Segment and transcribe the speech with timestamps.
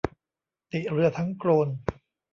[0.71, 1.67] ติเรือทั้งโกลน